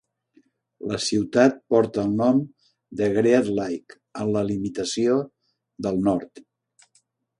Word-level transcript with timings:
La 0.91 0.95
ciutat 1.07 1.59
porta 1.73 2.05
el 2.05 2.15
nom 2.23 2.39
de 3.01 3.11
Great 3.17 3.51
Lake 3.59 3.99
en 4.25 4.33
la 4.37 4.43
limitació 4.49 5.19
del 5.89 6.01
nord. 6.09 6.43